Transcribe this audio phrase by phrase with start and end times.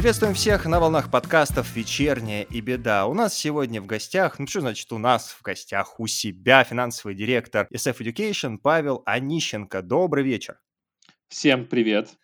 [0.00, 3.06] Приветствуем всех на волнах подкастов «Вечерняя и беда».
[3.06, 7.14] У нас сегодня в гостях, ну что значит у нас в гостях, у себя финансовый
[7.14, 9.82] директор SF Education Павел Онищенко.
[9.82, 10.58] Добрый вечер.
[11.28, 12.19] Всем привет.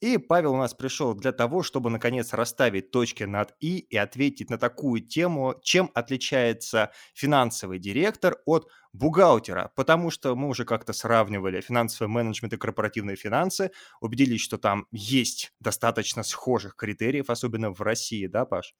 [0.00, 4.48] И Павел у нас пришел для того, чтобы наконец расставить точки над «и» и ответить
[4.48, 11.60] на такую тему, чем отличается финансовый директор от бухгалтера, потому что мы уже как-то сравнивали
[11.60, 18.26] финансовый менеджмент и корпоративные финансы, убедились, что там есть достаточно схожих критериев, особенно в России,
[18.26, 18.74] да, Паш?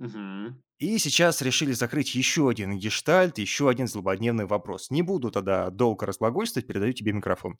[0.00, 0.54] Угу.
[0.78, 4.90] И сейчас решили закрыть еще один гештальт, еще один злободневный вопрос.
[4.90, 7.56] Не буду тогда долго разглагольствовать, передаю тебе микрофон.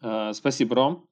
[0.00, 1.08] Uh, спасибо, Ром.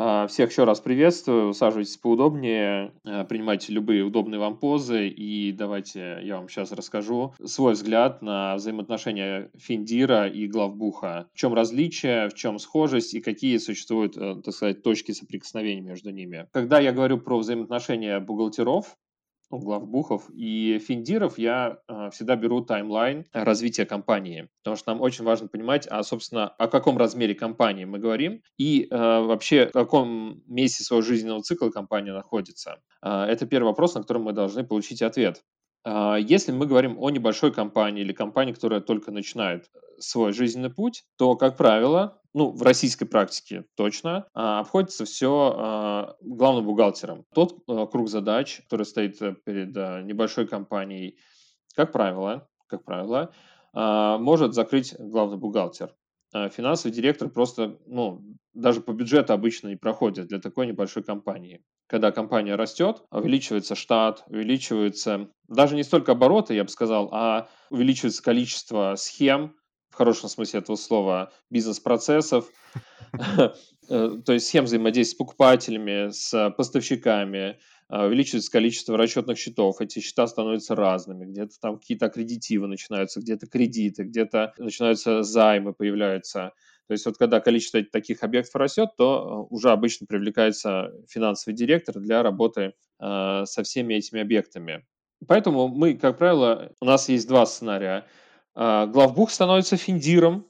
[0.00, 1.48] А, всех еще раз приветствую.
[1.48, 5.08] Усаживайтесь поудобнее, а, принимайте любые удобные вам позы.
[5.08, 11.26] И давайте я вам сейчас расскажу свой взгляд на взаимоотношения Финдира и Главбуха.
[11.34, 16.10] В чем различие, в чем схожесть и какие существуют, э, так сказать, точки соприкосновения между
[16.10, 16.46] ними.
[16.52, 18.96] Когда я говорю про взаимоотношения бухгалтеров,
[19.50, 25.24] ну, главбухов и финдиров я э, всегда беру таймлайн развития компании, потому что нам очень
[25.24, 30.42] важно понимать, а, собственно, о каком размере компании мы говорим и э, вообще в каком
[30.46, 32.80] месте своего жизненного цикла компания находится.
[33.02, 35.42] Э, это первый вопрос, на который мы должны получить ответ.
[35.86, 41.04] Если мы говорим о небольшой компании или компании, которая только начинает э, свой жизненный путь,
[41.16, 47.24] то, как правило, ну, в российской практике точно, а, обходится все а, главным бухгалтером.
[47.34, 51.18] Тот а, круг задач, который стоит э, перед небольшой компанией,
[51.74, 53.32] как правило, как правило,
[53.72, 55.94] может закрыть главный бухгалтер.
[56.32, 61.62] Финансовый директор просто, ну, даже по бюджету обычно не проходит для такой небольшой компании.
[61.86, 68.22] Когда компания растет, увеличивается штат, увеличивается даже не столько обороты, я бы сказал, а увеличивается
[68.22, 69.54] количество схем,
[69.98, 72.50] хорошем смысле этого слова, бизнес-процессов,
[73.38, 73.50] э,
[74.24, 77.58] то есть схем взаимодействия с покупателями, с поставщиками,
[77.90, 83.48] э, увеличивается количество расчетных счетов, эти счета становятся разными, где-то там какие-то аккредитивы начинаются, где-то
[83.48, 86.52] кредиты, где-то начинаются займы появляются.
[86.86, 91.98] То есть вот когда количество таких объектов растет, то э, уже обычно привлекается финансовый директор
[91.98, 94.84] для работы со всеми этими объектами.
[95.28, 98.04] Поэтому мы, как правило, у нас есть два сценария–
[98.58, 100.44] главбух становится финдиром,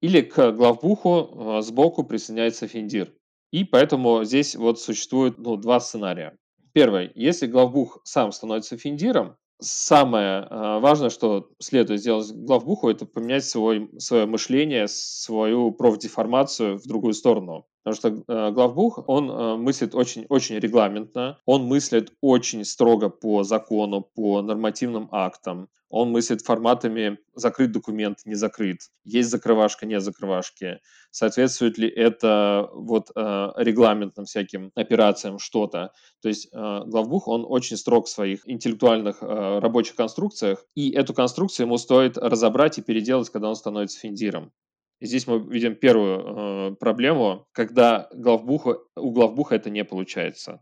[0.00, 3.12] или к главбуху а, сбоку присоединяется финдир.
[3.50, 6.36] И поэтому здесь вот существует ну, два сценария.
[6.72, 7.10] Первый.
[7.14, 13.90] Если главбух сам становится финдиром, самое а, важное, что следует сделать главбуху, это поменять свой,
[13.98, 17.66] свое мышление, свою профдеформацию в другую сторону.
[17.88, 23.44] Потому что э, главбух, он э, мыслит очень, очень регламентно, он мыслит очень строго по
[23.44, 30.80] закону, по нормативным актам, он мыслит форматами закрыт документ, не закрыт, есть закрывашка, нет закрывашки,
[31.10, 35.92] соответствует ли это вот э, регламентным всяким операциям что-то.
[36.20, 41.14] То есть э, главбух, он очень строг в своих интеллектуальных э, рабочих конструкциях, и эту
[41.14, 44.52] конструкцию ему стоит разобрать и переделать, когда он становится финдиром.
[45.00, 50.60] И здесь мы видим первую э, проблему, когда главбуха, у главбуха это не получается.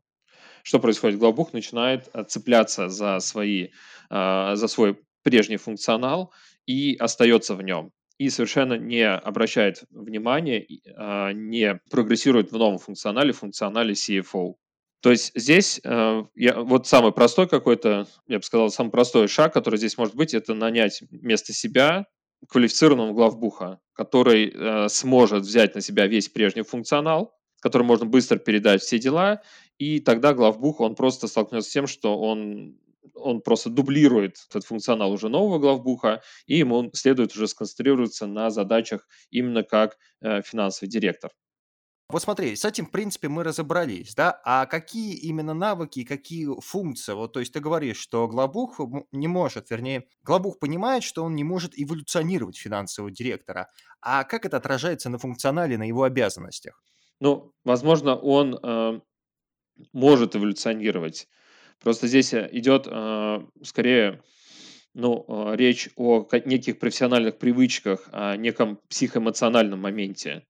[0.62, 1.18] Что происходит?
[1.18, 3.68] Главбух начинает э, цепляться за, свои,
[4.10, 6.32] э, за свой прежний функционал
[6.66, 7.92] и остается в нем.
[8.18, 14.54] И совершенно не обращает внимания, э, не прогрессирует в новом функционале, функционале CFO.
[15.00, 19.54] То есть здесь э, я, вот самый простой какой-то, я бы сказал, самый простой шаг,
[19.54, 22.06] который здесь может быть, это нанять вместо себя
[22.48, 28.82] квалифицированного главбуха, который э, сможет взять на себя весь прежний функционал, который можно быстро передать
[28.82, 29.42] все дела,
[29.78, 32.78] и тогда главбух, он просто столкнется с тем, что он,
[33.14, 39.06] он просто дублирует этот функционал уже нового главбуха, и ему следует уже сконцентрироваться на задачах
[39.30, 41.30] именно как э, финансовый директор.
[42.08, 44.40] Вот смотри, с этим, в принципе, мы разобрались, да?
[44.44, 47.14] А какие именно навыки какие функции?
[47.14, 48.80] Вот, то есть ты говоришь, что Глобух
[49.10, 53.68] не может, вернее, Глобух понимает, что он не может эволюционировать финансового директора.
[54.00, 56.80] А как это отражается на функционале, на его обязанностях?
[57.18, 59.00] Ну, возможно, он э,
[59.92, 61.28] может эволюционировать.
[61.80, 64.22] Просто здесь э, идет э, скорее
[64.94, 70.46] ну, э, речь о неких профессиональных привычках, о неком психоэмоциональном моменте.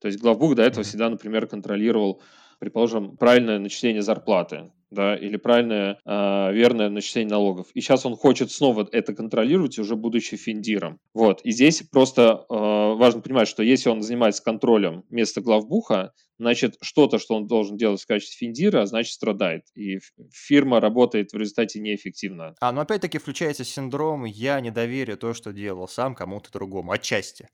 [0.00, 2.22] То есть главбух до этого всегда, например, контролировал
[2.60, 7.68] предположим, правильное начисление зарплаты да, или правильное, э, верное начисление налогов.
[7.74, 10.98] И сейчас он хочет снова это контролировать, уже будучи финдиром.
[11.14, 11.40] Вот.
[11.42, 17.18] И здесь просто э, важно понимать, что если он занимается контролем вместо главбуха, значит, что-то,
[17.18, 19.62] что он должен делать в качестве финдира, значит, страдает.
[19.74, 19.98] И
[20.32, 22.54] фирма работает в результате неэффективно.
[22.60, 27.48] А, но опять-таки включается синдром «я не доверю то, что делал сам кому-то другому», отчасти.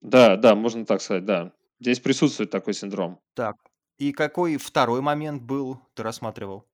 [0.00, 1.52] Да, да, можно так сказать, да.
[1.80, 3.20] Здесь присутствует такой синдром.
[3.34, 3.56] Так,
[3.98, 6.66] и какой второй момент был, ты рассматривал?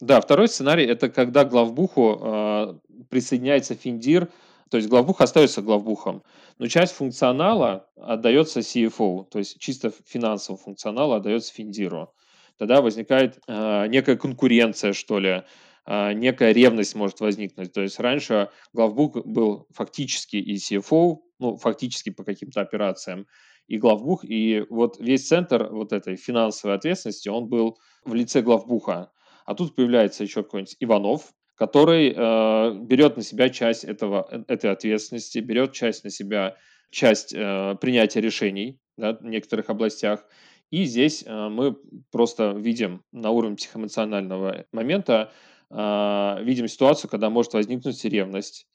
[0.00, 2.78] Да, второй сценарий– это когда главбуху э,
[3.10, 4.28] присоединяется финдир,
[4.70, 6.22] то есть главбух остается главбухом,
[6.58, 12.12] но часть функционала отдается CFO, то есть чисто финансового функционала отдается финдиру.
[12.58, 15.42] Тогда возникает э, некая конкуренция, что ли,
[15.86, 17.72] э, некая ревность может возникнуть.
[17.72, 23.26] То есть раньше главбух был фактически и CFO, ну, фактически по каким-то операциям,
[23.68, 29.12] и главбух, и вот весь центр вот этой финансовой ответственности, он был в лице главбуха.
[29.44, 34.70] А тут появляется еще какой-нибудь Иванов, который э, берет на себя часть этого, э, этой
[34.70, 36.56] ответственности, берет часть на себя
[36.90, 40.24] часть э, принятия решений да, в некоторых областях.
[40.70, 41.76] И здесь э, мы
[42.10, 45.32] просто видим на уровне психоэмоционального момента,
[45.70, 48.66] э, видим ситуацию, когда может возникнуть ревность,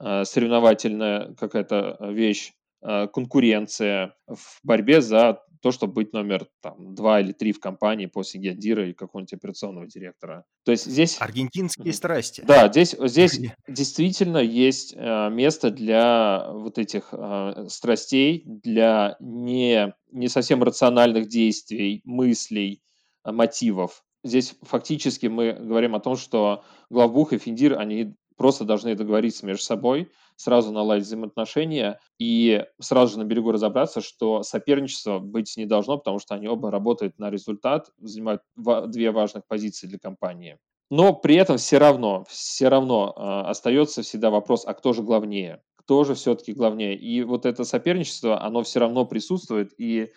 [0.00, 7.20] э, соревновательная какая-то вещь, э, конкуренция в борьбе за то, чтобы быть номер там, два
[7.20, 10.44] или три в компании после гендира или какого-нибудь операционного директора.
[10.64, 11.16] То есть здесь...
[11.20, 12.42] Аргентинские страсти.
[12.44, 20.28] Да, здесь, здесь действительно есть э, место для вот этих э, страстей, для не, не
[20.28, 22.82] совсем рациональных действий, мыслей,
[23.24, 24.02] э, мотивов.
[24.24, 29.62] Здесь фактически мы говорим о том, что главбух и финдир, они просто должны договориться между
[29.62, 35.96] собой, сразу наладить взаимоотношения и сразу же на берегу разобраться, что соперничество быть не должно,
[35.96, 40.58] потому что они оба работают на результат, занимают две важных позиции для компании.
[40.90, 45.62] Но при этом все равно, все равно э, остается всегда вопрос, а кто же главнее?
[45.76, 46.96] Кто же все-таки главнее?
[46.96, 50.10] И вот это соперничество, оно все равно присутствует, и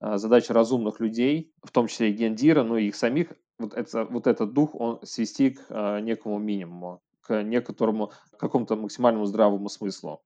[0.00, 4.04] э, задача разумных людей, в том числе и гендира, но и их самих, вот, это,
[4.04, 10.20] вот этот дух, он свести к э, некому минимуму к некоторому какому-то максимальному здравому смыслу.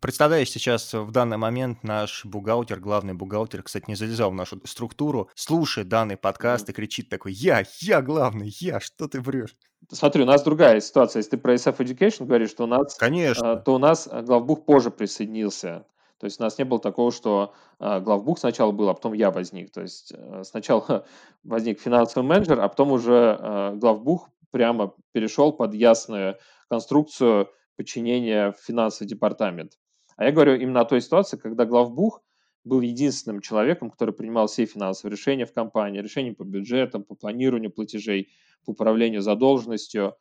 [0.00, 5.30] Представляешь, сейчас в данный момент наш бухгалтер, главный бухгалтер, кстати, не залезал в нашу структуру,
[5.34, 9.56] слушает данный подкаст и кричит такой «Я, я главный, я, что ты врешь?»
[9.90, 11.20] Смотри, у нас другая ситуация.
[11.20, 13.56] Если ты про SF Education говоришь, то у нас, Конечно.
[13.56, 15.86] то у нас главбух позже присоединился.
[16.18, 19.30] То есть у нас не было такого, что э, главбух сначала был, а потом я
[19.30, 19.72] возник.
[19.72, 21.06] То есть э, сначала
[21.44, 26.36] возник финансовый менеджер, а потом уже э, главбух прямо перешел под ясную
[26.68, 29.72] конструкцию подчинения в финансовый департамент.
[30.16, 32.22] А я говорю именно о той ситуации, когда главбух
[32.62, 37.70] был единственным человеком, который принимал все финансовые решения в компании, решения по бюджетам, по планированию
[37.70, 38.28] платежей,
[38.66, 40.14] по управлению задолженностью.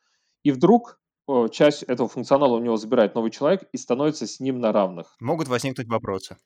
[0.44, 1.02] И вдруг
[1.52, 5.16] часть этого функционала у него забирает новый человек и становится с ним на равных.
[5.20, 6.38] Могут возникнуть вопросы.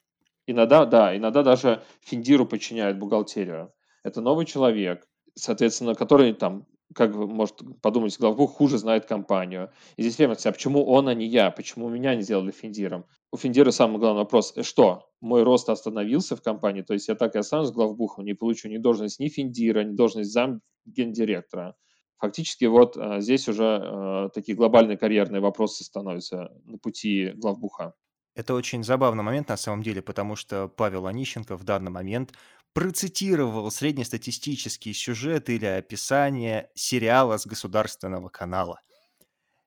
[0.48, 3.72] Иногда, да, иногда даже финдиру подчиняют бухгалтерию.
[4.04, 9.72] Это новый человек, соответственно, который там как может подумать главбух, хуже знает компанию.
[9.98, 11.52] И здесь время, а почему он, а не я?
[11.52, 13.06] Почему меня не сделали финдиром?
[13.32, 17.16] У финдира самый главный вопрос, «Э, что, мой рост остановился в компании, то есть я
[17.16, 21.76] так и останусь главбухом, не получу ни должность ни финдира, ни должность зам гендиректора.
[22.20, 27.96] Фактически вот а, здесь уже а, такие глобальные карьерные вопросы становятся на пути главбуха.
[28.36, 32.34] Это очень забавный момент на самом деле, потому что Павел Онищенко в данный момент
[32.74, 38.82] процитировал среднестатистический сюжет или описание сериала с государственного канала.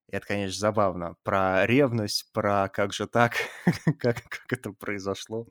[0.09, 1.17] Это, конечно, забавно.
[1.23, 3.35] Про ревность, про как же так,
[3.99, 5.47] как, как это произошло.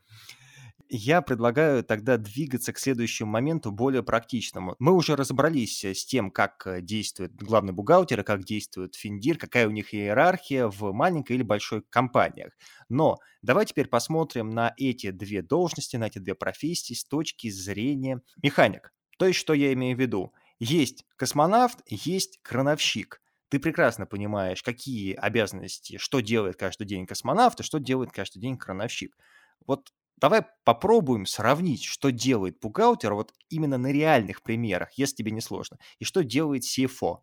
[0.89, 4.75] Я предлагаю тогда двигаться к следующему моменту более практичному.
[4.77, 9.68] Мы уже разобрались э, с тем, как э, действует главный бухгалтер как действует финдир, какая
[9.68, 12.54] у них иерархия в маленькой или большой компаниях.
[12.88, 18.22] Но давай теперь посмотрим на эти две должности, на эти две профессии с точки зрения
[18.44, 18.94] механик.
[19.18, 20.34] То есть, что я имею в виду?
[20.60, 23.22] Есть космонавт, есть крановщик.
[23.50, 28.58] Ты прекрасно понимаешь, какие обязанности, что делает каждый день космонавт и что делает каждый день
[28.58, 29.18] крановщик.
[29.65, 35.42] Вот Давай попробуем сравнить, что делает бухгалтер вот именно на реальных примерах, если тебе не
[35.42, 37.20] сложно, и что делает CFO.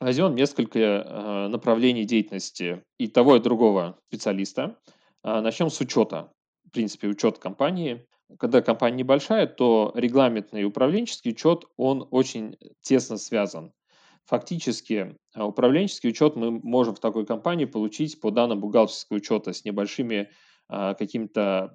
[0.00, 4.78] Возьмем несколько э, направлений деятельности и того, и другого специалиста.
[5.22, 6.32] Э, начнем с учета.
[6.66, 8.06] В принципе, учет компании.
[8.38, 13.72] Когда компания небольшая, то регламентный управленческий учет, он очень тесно связан.
[14.26, 19.64] Фактически, э, управленческий учет мы можем в такой компании получить по данным бухгалтерского учета с
[19.64, 20.26] небольшими а,
[20.98, 21.74] какими-то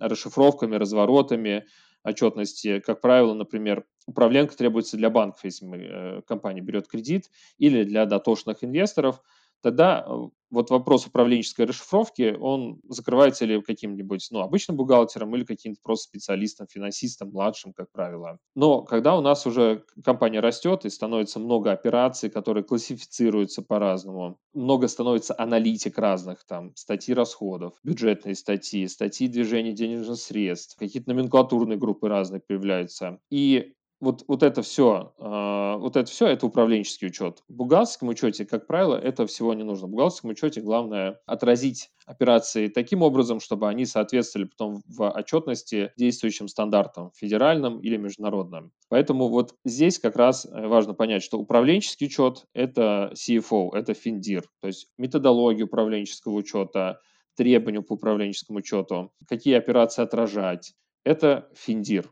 [0.00, 1.66] расшифровками, разворотами,
[2.02, 7.84] отчетности, как правило, например, управленка требуется для банков, если мы, э, компания берет кредит, или
[7.84, 9.20] для дотошных инвесторов–
[9.62, 15.80] тогда э, вот вопрос управленческой расшифровки, он закрывается или каким-нибудь, ну, обычным бухгалтером или каким-то
[15.82, 18.38] просто специалистом, финансистом, младшим, как правило.
[18.54, 24.88] Но когда у нас уже компания растет и становится много операций, которые классифицируются по-разному, много
[24.88, 32.08] становится аналитик разных, там, статьи расходов, бюджетные статьи, статьи движения денежных средств, какие-то номенклатурные группы
[32.08, 33.20] разные появляются.
[33.30, 37.42] И вот, вот это все, а, вот это все, это управленческий учет.
[37.48, 39.86] В бухгалтерском учете, как правило, это всего не нужно.
[39.86, 46.48] В бухгалтерском учете главное отразить операции таким образом, чтобы они соответствовали потом в отчетности действующим
[46.48, 48.72] стандартам, федеральным или международным.
[48.88, 54.44] Поэтому вот здесь как раз э, важно понять, что управленческий учет– это CFO, это финдир,
[54.60, 57.00] то есть методология управленческого учета,
[57.36, 60.74] требования по управленческому учету, какие операции отражать.
[61.04, 62.10] Это финдир.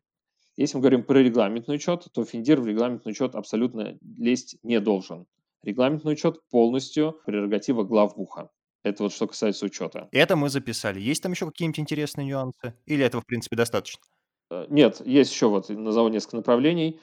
[0.58, 5.24] Если мы говорим про регламентный учет, то Финдир в регламентный учет абсолютно лезть не должен.
[5.62, 8.50] Регламентный учет полностью прерогатива главбуха.
[8.82, 10.08] Это вот что касается учета.
[10.10, 10.98] Это мы записали.
[10.98, 12.74] Есть там еще какие-нибудь интересные нюансы?
[12.86, 14.02] Или этого, в принципе, достаточно?
[14.50, 16.98] Э, нет, есть еще вот, назову несколько направлений.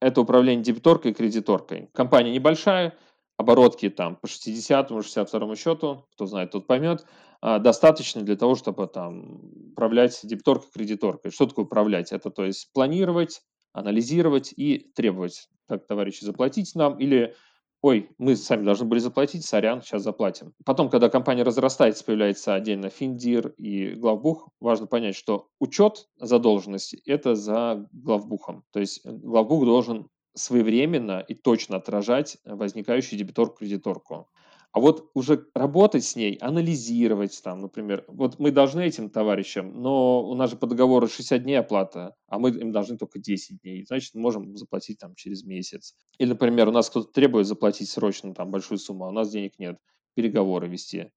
[0.00, 1.90] Это управление дебиторкой и кредиторкой.
[1.92, 2.96] Компания небольшая,
[3.36, 7.06] оборотки там по 60 62 счету, кто знает, тот поймет,
[7.40, 9.40] а, достаточно для того, чтобы там
[9.72, 11.30] управлять дебиторкой, кредиторкой.
[11.30, 12.12] Что такое управлять?
[12.12, 15.48] Это то есть планировать, анализировать и требовать.
[15.68, 17.34] Так, товарищи, заплатите нам или
[17.82, 20.54] ой, мы сами должны были заплатить, сорян, сейчас заплатим.
[20.64, 27.34] Потом, когда компания разрастается, появляется отдельно финдир и главбух, важно понять, что учет задолженности– это
[27.34, 28.64] за главбухом.
[28.72, 34.28] То есть главбух должен своевременно и точно отражать возникающую дебиторку-кредиторку.
[34.72, 40.22] А вот уже работать с ней, анализировать там, например, вот мы должны этим товарищам, но
[40.22, 43.86] у нас же по договору 60 дней оплата, а мы им должны только 10 дней,
[43.86, 45.94] значит, можем заплатить там через месяц.
[46.18, 49.58] Или, например, у нас кто-то требует заплатить срочно там большую сумму, а у нас денег
[49.58, 49.78] нет,
[50.14, 51.10] переговоры вести,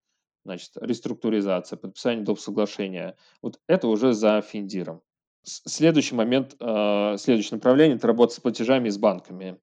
[0.45, 2.39] значит, реструктуризация, подписание доп.
[2.39, 3.17] соглашения.
[3.41, 5.01] Вот это уже за финдиром.
[5.43, 9.59] Следующий момент, э, следующее направление– это работа с платежами и с банками.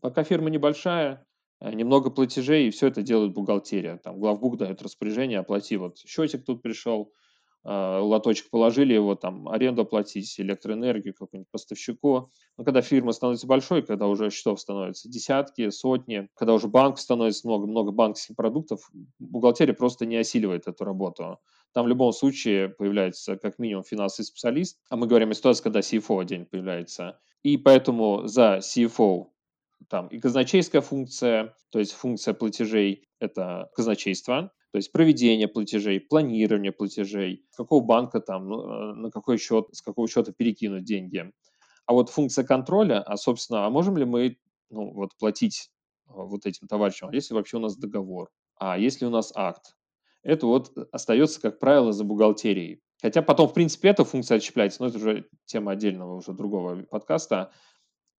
[0.00, 1.26] Пока фирма небольшая,
[1.60, 3.98] э, немного платежей, и все это делает бухгалтерия.
[3.98, 7.12] Там главбух дает распоряжение, оплати, вот счетик тут пришел,
[7.64, 12.30] лоточек положили его, там, аренду оплатить, электроэнергию какую-нибудь поставщику.
[12.56, 17.46] Но когда фирма становится большой, когда уже счетов становятся десятки, сотни, когда уже банк становится
[17.46, 21.38] много, много банковских продуктов, бухгалтерия просто не осиливает эту работу
[21.72, 25.80] там в любом случае появляется как минимум финансовый специалист, а мы говорим о ситуации, когда
[25.80, 27.20] CFO отдельно появляется.
[27.42, 29.26] И поэтому за CFO
[29.88, 36.70] там и казначейская функция, то есть функция платежей– это казначейство, то есть проведение платежей, планирование
[36.70, 41.32] платежей, с какого банка там, ну, э, на какой счет, с какого счета перекинуть деньги.
[41.86, 44.38] А вот функция контроля, а, собственно, а можем ли мы
[44.70, 45.70] ну, вот, платить
[46.06, 49.74] э, вот этим товарищам, а если вообще у нас договор, а если у нас акт,
[50.22, 52.80] это вот э, остается, как правило, за бухгалтерией.
[53.02, 57.50] Хотя потом, в принципе, эта функция отщепляется, но это уже тема отдельного уже другого подкаста.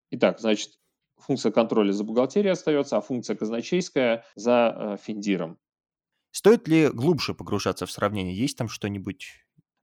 [0.10, 0.72] Итак, значит,
[1.18, 5.60] функция контроля за бухгалтерией остается, а функция казначейская за финдиром.
[6.32, 8.36] Стоит ли глубже погружаться в сравнение?
[8.36, 9.28] Есть там что-нибудь?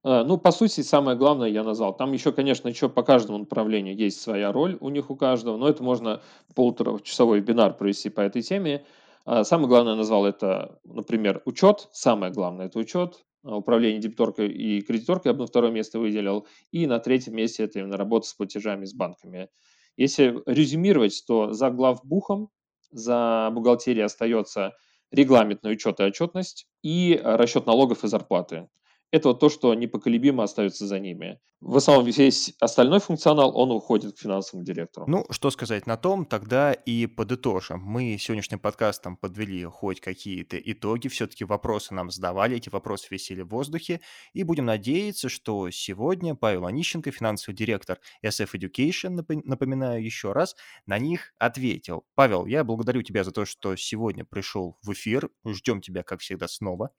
[0.04, 1.96] Э, ну, по сути, самое главное я назвал.
[1.96, 5.68] Там еще, конечно, еще по каждому направлению есть своя роль у них у каждого, но
[5.68, 6.22] это можно
[6.54, 8.84] полуторачасовой вебинар провести по этой теме.
[9.24, 11.88] А, самое главное назвал это, например, учет.
[11.92, 13.24] Самое главное это учет.
[13.44, 16.46] А, управление дебиторкой и кредиторкой я бы на второе место выделил.
[16.70, 19.48] И на третьем месте это именно работа с платежами с банками.
[19.96, 22.50] Если резюмировать, то за главбухом,
[22.90, 24.74] за бухгалтерией остается
[25.10, 28.68] регламентный учет и отчетность и расчет налогов и зарплаты
[29.10, 31.40] это вот то, что непоколебимо остается за ними.
[31.60, 35.06] В основном весь остальной функционал, он уходит к финансовому директору.
[35.08, 37.80] Ну, что сказать на том, тогда и подытожим.
[37.80, 43.48] Мы сегодняшним подкастом подвели хоть какие-то итоги, все-таки вопросы нам задавали, эти вопросы висели в
[43.48, 44.00] воздухе,
[44.34, 50.54] и будем надеяться, что сегодня Павел Онищенко, финансовый директор SF Education, напоминаю еще раз,
[50.86, 52.04] на них ответил.
[52.14, 56.46] Павел, я благодарю тебя за то, что сегодня пришел в эфир, ждем тебя, как всегда,
[56.46, 56.92] снова.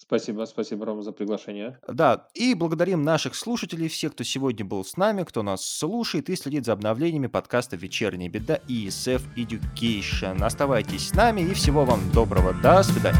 [0.00, 1.76] Спасибо, спасибо, Рома, за приглашение.
[1.88, 6.36] Да, и благодарим наших слушателей, всех, кто сегодня был с нами, кто нас слушает и
[6.36, 10.42] следит за обновлениями подкаста «Вечерняя беда» и ESF Education.
[10.44, 12.54] Оставайтесь с нами и всего вам доброго.
[12.54, 13.18] До свидания.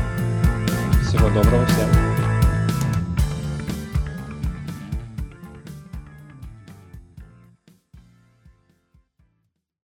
[1.03, 2.18] Всего доброго всем.